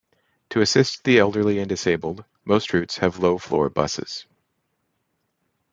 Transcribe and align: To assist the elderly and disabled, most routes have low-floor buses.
To 0.49 0.61
assist 0.61 1.03
the 1.03 1.19
elderly 1.19 1.59
and 1.59 1.69
disabled, 1.69 2.25
most 2.43 2.73
routes 2.73 2.97
have 2.97 3.19
low-floor 3.19 3.69
buses. 3.69 4.25